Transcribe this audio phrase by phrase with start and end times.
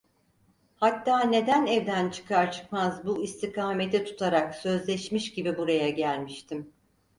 [0.75, 6.73] Hatta neden evden çıkar çıkmaz bu istikameti tutarak sözleşmiş gibi buraya gelmiştim.